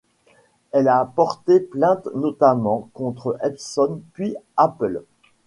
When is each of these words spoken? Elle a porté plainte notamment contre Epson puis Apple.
Elle 0.71 0.87
a 0.87 1.05
porté 1.05 1.59
plainte 1.59 2.07
notamment 2.15 2.89
contre 2.93 3.37
Epson 3.43 4.01
puis 4.13 4.35
Apple. 4.57 5.03